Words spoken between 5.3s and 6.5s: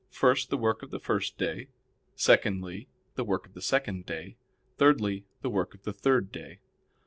the work of the third